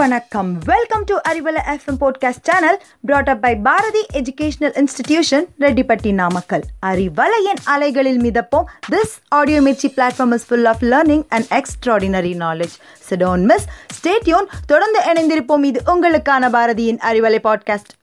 [0.00, 0.58] வணக்கம்.
[0.58, 7.60] Welcome to Arivalai FM podcast channel brought up by Bharathi educational institution Rettipatti Namakkal அறிவலையின்
[7.64, 8.64] அலைகளில் மிதப்போம்.
[8.90, 12.76] This audio Mirchi platform is full of learning and extraordinary knowledge
[13.10, 13.66] so don't miss
[13.98, 15.64] stay tuned தொடர்ந்து இணைந்திருப்போம்.
[15.64, 17.94] இது உங்களுக்கான பாரதியின் Arivalai podcast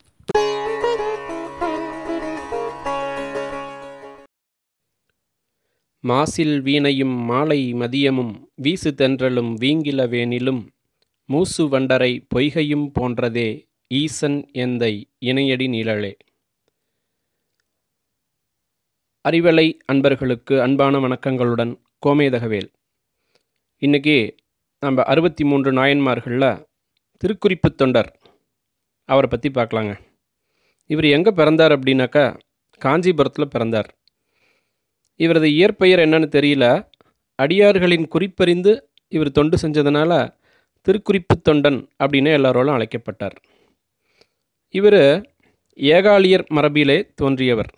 [6.08, 10.64] மாசில் வீணையும் மாலை மதியமும் வீசு தென்றலும் வீங்கில வேனிலும்
[11.30, 16.14] மூசு வண்டரை பொய்கையும் போன்றதே ஈசன் எந்தை இணையடி நிழலே.
[19.30, 22.70] அறிவலை அன்பர்களுக்கு அன்பான வணக்கங்களுடன் கோமேதகவேல்.
[23.80, 24.38] இன்றைக்கி
[24.80, 26.66] நம்ம அறுபத்தி மூன்று நாயன்மார்களில்
[27.24, 28.20] திருக்குறிப்பு தொண்டர்.
[29.06, 30.00] அவரை பற்றி பார்க்கலாங்க.
[30.86, 32.40] இவர் எங்கே பிறந்தார் அப்படின்னாக்கா
[32.78, 33.98] காஞ்சிபுரத்தில் பிறந்தார்.
[35.16, 36.90] இவரது இயற்பெயர் என்னன்னு தெரியல.
[37.36, 40.37] அடியார்களின் குறிப்பறிந்து இவர் தொண்டு செஞ்சதுனால
[40.88, 43.36] திருக்குறிப்பு தொண்டன் அப்படின்னு எல்லாரோலும் அழைக்கப்பட்டார்.
[44.70, 45.34] இவர்
[45.78, 47.74] ஏகாலியர் மரபிலே தோன்றியவர்.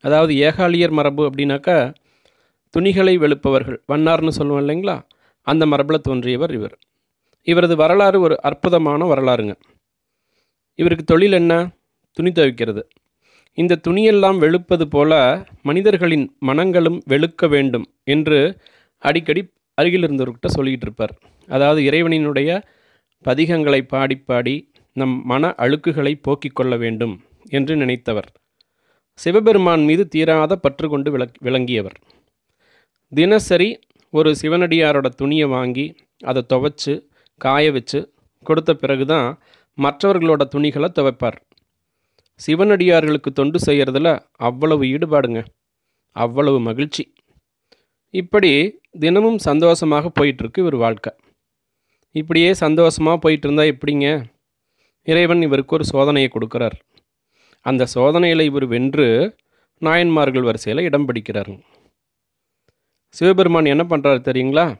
[0.00, 1.94] அதாவது ஏகாலியர் மரபு அப்படின்னாக்கா
[2.70, 5.02] துணிகளை வெளுப்பவர்கள் வண்ணார்னு சொல்லுவோம் இல்லைங்களா?
[5.42, 6.78] அந்த மரபில் தோன்றியவர் இவர்.
[7.42, 9.54] இவரது வரலாறு ஒரு அற்புதமான வரலாறுங்க.
[10.74, 11.70] இவருக்கு தொழில் என்ன?
[12.12, 12.82] துணி துவைக்கிறது.
[13.54, 18.56] இந்த துணியெல்லாம் வெளுப்பது போல மனிதர்களின் மனங்களும் வெளுக்க வேண்டும் என்று
[18.98, 21.18] அடிக்கடி அருகில் இருந்தவர்கிட்ட சொல்லிக்கிட்டு இருப்பார்.
[21.48, 22.50] அதாவது இறைவனினுடைய
[23.24, 27.14] பதிகங்களை பாடி பாடி நம் மன அழுக்குகளை போக்கிக் கொள்ள வேண்டும்
[27.48, 28.28] என்று நினைத்தவர்.
[29.18, 31.96] சிவபெருமான் மீது தீராத பற்று கொண்டு விளக் விளங்கியவர்.
[33.12, 33.68] தினசரி
[34.10, 35.86] ஒரு சிவனடியாரோட துணியை வாங்கி
[36.24, 36.94] அதை துவைச்சு
[37.40, 38.00] காய வச்சு
[38.44, 39.28] கொடுத்த பிறகு தான்
[39.78, 41.38] மற்றவர்களோட துணிகளை துவைப்பார்.
[42.40, 45.40] சிவனடியார்களுக்கு தொண்டு செய்கிறதுல அவ்வளவு ஈடுபாடுங்க
[46.16, 47.04] அவ்வளவு மகிழ்ச்சி.
[48.14, 48.52] இப்படி
[48.98, 51.12] தினமும் சந்தோஷமாக போயிட்டுருக்கு இவர் வாழ்க்கை.
[52.18, 54.24] இப்படியே சந்தோஷமாக போயிட்டு இருந்தால் எப்படிங்க?
[55.04, 56.76] இறைவன் இவருக்கு ஒரு சோதனையை கொடுக்குறார்.
[57.60, 59.36] அந்த சோதனையில் இவர் வென்று
[59.78, 61.50] நாயன்மார்கள் வரிசையில் இடம் பிடிக்கிறார்.
[63.08, 64.78] சிவபெருமான் என்ன பண்ணுறாரு தெரியுங்களா?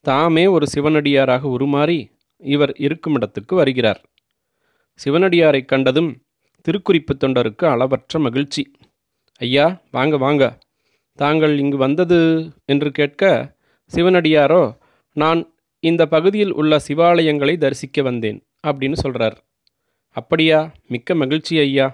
[0.00, 1.98] தாமே ஒரு சிவனடியாராக உருமாறி
[2.36, 4.00] இவர் இருக்கும் இடத்துக்கு வருகிறார்.
[5.04, 6.10] சிவனடியாரை கண்டதும்
[6.66, 8.62] திருக்குறிப்பு தொண்டருக்கு அளவற்ற மகிழ்ச்சி.
[9.36, 10.44] ஐயா வாங்க வாங்க.
[11.18, 12.18] தாங்கள் இங்கு வந்தது
[12.64, 13.22] என்று கேட்க
[13.92, 14.62] சிவனடியாரோ
[15.16, 15.53] நான்
[15.88, 19.36] இந்த பகுதியில் உள்ள சிவாலயங்களை தரிசிக்க வந்தேன் அப்படின்னு சொல்கிறார்
[20.16, 20.58] அப்படியா?
[20.88, 21.86] மிக்க மகிழ்ச்சி ஐயா.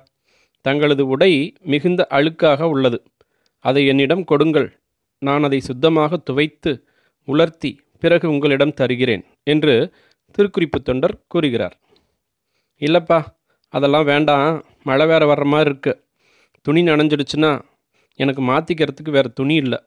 [0.65, 1.31] தங்களது உடை
[1.61, 2.99] மிகுந்த அழுக்காக உள்ளது.
[3.65, 4.69] அதை என்னிடம் கொடுங்கள்.
[5.19, 6.73] நான் அதை சுத்தமாக துவைத்து
[7.25, 9.75] உலர்த்தி பிறகு உங்களிடம் தருகிறேன் என்று
[10.35, 11.77] திருக்குறிப்பு தொண்டர் கூறுகிறார்.
[12.81, 13.19] இல்லைப்பா
[13.75, 14.65] அதெல்லாம் வேண்டாம்.
[14.83, 15.93] மழை வேறு வர்ற மாதிரி இருக்கு.
[16.63, 17.53] துணி நனைஞ்சிடுச்சுன்னா
[18.19, 19.79] எனக்கு மாற்றிக்கிறதுக்கு வேறு துணி இல்லை.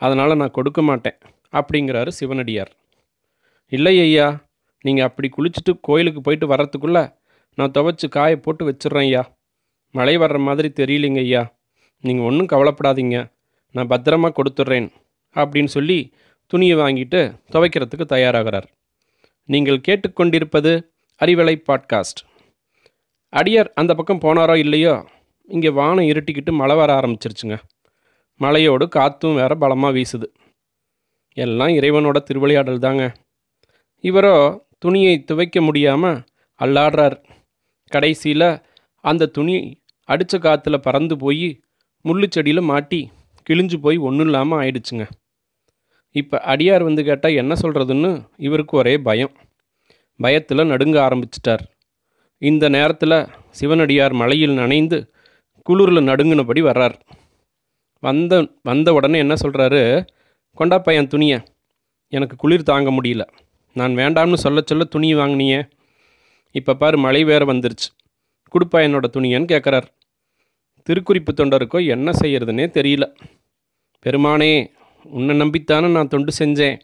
[0.00, 1.18] அதனால் நான் கொடுக்க மாட்டேன்
[1.52, 2.72] அப்படிங்கிறாரு சிவனடியார்.
[3.72, 4.26] இல்லை ஐயா
[4.84, 7.04] நீங்கள் அப்படி குளிச்சுட்டு கோயிலுக்கு போயிட்டு வர்றதுக்குள்ளே
[7.58, 9.22] நான் துவைச்சி காய போட்டு வச்சிடுறேன் ஐயா.
[9.94, 11.42] மழை வர்ற மாதிரி தெரியலிங்க ஐயா.
[12.04, 13.18] நீங்கள் ஒன்றும் கவலைப்படாதீங்க.
[13.74, 14.88] நான் பத்திரமா கொடுத்துட்றேன்
[15.34, 15.98] அப்படின்னு சொல்லி
[16.46, 17.20] துணியை வாங்கிட்டு
[17.52, 18.66] துவைக்கிறதுக்கு தயாராகிறார்.
[19.48, 20.72] நீங்கள் கேட்டுக்கொண்டிருப்பது
[21.20, 22.20] அறிவலை பாட்காஸ்ட்.
[23.32, 24.94] அடியார் அந்த பக்கம் போனாரோ இல்லையோ
[25.48, 27.56] இங்கே வானம் இருட்டிக்கிட்டு மழை வர ஆரம்பிச்சிருச்சுங்க.
[28.40, 30.28] மழையோடு காற்றும் வேற பலமாக வீசுது.
[31.36, 33.04] எல்லாம் இறைவனோட திருவிளையாடல் தாங்க
[34.04, 34.36] இவரோ
[34.78, 36.18] துணியை துவைக்க முடியாமல்
[36.60, 37.16] அல்லாடுறார்.
[37.92, 38.48] கடைசியில்
[39.04, 39.54] அந்த துணி
[40.08, 41.48] அடித்த காற்றுல பறந்து போய்
[42.04, 43.00] முள்ளு செடியில் மாட்டி
[43.46, 45.04] கிழிஞ்சு போய் ஒன்றும் இல்லாமல் ஆயிடுச்சுங்க.
[46.14, 49.32] இப்போ அடியார் வந்து கேட்டால் என்ன சொல்கிறதுன்னு இவருக்கு ஒரே பயம்.
[50.20, 51.64] பயத்தில் நடுங்க ஆரம்பிச்சிட்டார்.
[52.42, 53.18] இந்த நேரத்தில்
[53.50, 54.98] சிவனடியார் மலையில் நனைந்து
[55.66, 56.96] குளிரில் நடுங்கினபடி வர்றார்.
[58.02, 58.32] வந்த
[58.62, 59.82] வந்த உடனே என்ன சொல்கிறாரு
[60.58, 61.38] கொண்டாப்பா என் துணியை
[62.12, 63.24] எனக்கு குளிர் தாங்க முடியல.
[63.78, 65.60] நான் வேண்டாம்னு சொல்ல சொல்ல துணி வாங்கினியே.
[66.54, 67.88] இப்போ பாரு மழை வேற வந்துருச்சு.
[68.52, 69.86] கொடுப்பா என்னோட துணியன்னு கேட்குறார்
[70.88, 73.04] திருக்குறிப்பு தொண்டருக்கோ என்ன செய்யறதுனே தெரியல.
[74.04, 74.52] பெருமானே
[75.16, 76.76] உன்னை நம்பித்தானே நான் தொண்டு செஞ்சேன்.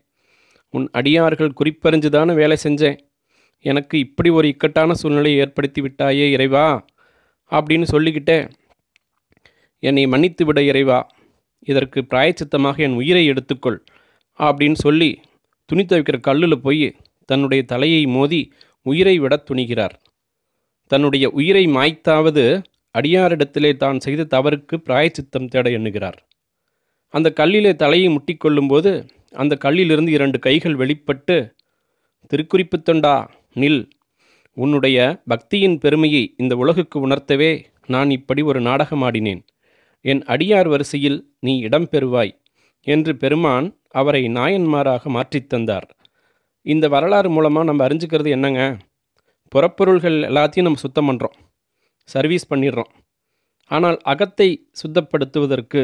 [0.74, 2.98] உன் அடியார்கள் குறிப்பறிஞ்சு தானே வேலை செஞ்சேன்.
[3.64, 6.66] எனக்கு இப்படி ஒரு இக்கட்டான சூழ்நிலையை ஏற்படுத்தி விட்டாயே இறைவா
[7.52, 8.38] அப்படின்னு சொல்லிக்கிட்டே
[9.82, 10.98] என்னை மன்னித்து விட இறைவா
[11.70, 13.78] இதற்கு பிராயச்சித்தமாக என் உயிரை எடுத்துக்கொள்
[14.38, 15.10] அப்படின்னு சொல்லி
[15.66, 16.86] துணி துவைக்கிற கல்லில் போய்
[17.24, 18.40] தன்னுடைய தலையை மோதி
[18.86, 19.94] உயிரை விட துணிகிறார்.
[20.86, 22.44] தன்னுடைய உயிரை மாய்த்தாவது
[22.94, 26.18] அடியாரிடத்திலே தான் செய்த தவறுக்கு பிராயச்சித்தம் தேட எண்ணுகிறார்.
[27.14, 28.90] அந்த கல்லிலே தலையை முட்டிக்கொள்ளும்போது
[29.32, 31.36] அந்த கல்லிலிருந்து இரண்டு கைகள் வெளிப்பட்டு
[32.30, 33.14] திருக்குறிப்பு தொண்டா
[33.54, 33.82] நில்.
[34.56, 37.52] உன்னுடைய பக்தியின் பெருமையை இந்த உலகுக்கு உணர்த்தவே
[37.86, 39.42] நான் இப்படி ஒரு நாடகமாடினேன்.
[40.04, 42.32] என் அடியார் வரிசையில் நீ இடம் பெறுவாய்
[42.86, 45.86] என்று பெருமான் அவரை நாயன்மாராக மாற்றித் தந்தார்.
[46.66, 48.62] இந்த வரலாறு மூலமாக நம்ம அறிஞ்சுக்கிறது என்னங்க?
[49.52, 51.36] புறப்பொருள்கள் எல்லாத்தையும் நம்ம சுத்தம் பண்ணுறோம்
[52.08, 52.90] சர்வீஸ் பண்ணிடுறோம்.
[53.70, 54.48] ஆனால் அகத்தை
[54.80, 55.82] சுத்தப்படுத்துவதற்கு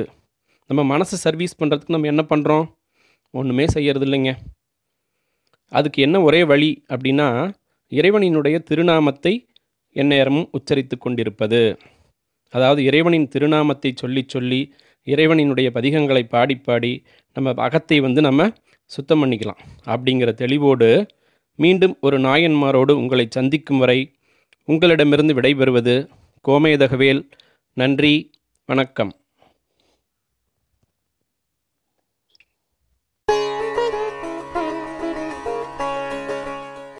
[0.71, 2.67] நம்ம மனசை சர்வீஸ் பண்ணுறதுக்கு நம்ம என்ன பண்ணுறோம்
[3.35, 4.33] ஒன்றுமே செய்யறது இல்லைங்க
[5.73, 7.29] அதுக்கு என்ன ஒரே வழி அப்படின்னா
[7.93, 9.33] இறைவனினுடைய திருநாமத்தை
[9.97, 11.61] எந்நேரமும் உச்சரித்து கொண்டிருப்பது.
[12.55, 14.61] அதாவது இறைவனின் திருநாமத்தை சொல்லி சொல்லி
[15.05, 17.03] இறைவனினுடைய பதிகங்களை பாடி பாடி
[17.35, 18.51] நம்ம அகத்தை வந்து நம்ம
[18.85, 19.61] சுத்தம் பண்ணிக்கலாம்.
[19.87, 21.09] அப்படிங்கிற தெளிவோடு
[21.55, 24.15] மீண்டும் ஒரு நாயன்மாரோடு உங்களை சந்திக்கும் வரை
[24.65, 26.09] உங்களிடமிருந்து விடைபெறுவது
[26.49, 27.23] கோமேதகவேல்
[27.73, 28.31] நன்றி
[28.67, 29.13] வணக்கம்.